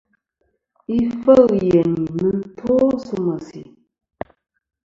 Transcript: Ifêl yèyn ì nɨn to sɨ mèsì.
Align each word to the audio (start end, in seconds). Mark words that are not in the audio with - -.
Ifêl 0.97 1.47
yèyn 1.67 1.91
ì 2.03 2.07
nɨn 2.19 2.37
to 2.57 2.75
sɨ 3.05 3.15
mèsì. 3.27 3.61